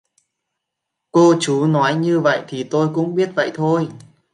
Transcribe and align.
Cô 1.11 1.35
chú 1.39 1.65
nói 1.67 1.95
như 1.95 2.19
vậy 2.19 2.45
thì 2.47 2.63
tôi 2.63 2.89
cũng 2.95 3.15
biết 3.15 3.29
vậy 3.35 3.51
thôi 3.53 3.89